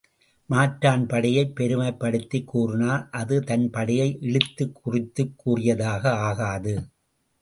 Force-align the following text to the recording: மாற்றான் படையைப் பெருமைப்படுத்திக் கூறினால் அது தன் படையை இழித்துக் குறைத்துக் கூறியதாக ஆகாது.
மாற்றான் 0.49 1.07
படையைப் 1.07 1.51
பெருமைப்படுத்திக் 1.55 2.43
கூறினால் 2.43 3.09
அது 3.11 3.41
தன் 3.41 3.69
படையை 3.69 4.17
இழித்துக் 4.21 4.75
குறைத்துக் 4.75 5.33
கூறியதாக 5.37 6.11
ஆகாது. 6.21 6.75